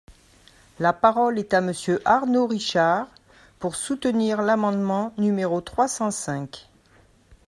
La 0.79 0.93
parole 0.93 1.37
est 1.37 1.53
à 1.53 1.61
Monsieur 1.61 2.01
Arnaud 2.05 2.47
Richard, 2.47 3.07
pour 3.59 3.75
soutenir 3.75 4.41
l’amendement 4.41 5.13
numéro 5.19 5.61
trois 5.61 5.87
cent 5.87 6.09
cinq. 6.09 6.67